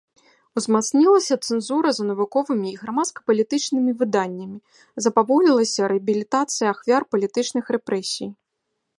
[0.59, 4.57] Узмацнілася цэнзура за навуковымі і грамадска-палітычнымі выданнямі,
[5.07, 8.29] запаволілася рэабілітацыя ахвяр палітычных рэпрэсій.